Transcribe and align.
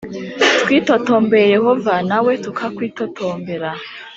twitotombeye 0.61 1.47
Yehova 1.55 1.93
nawe 2.09 2.31
tukakwitotombera 2.43 3.69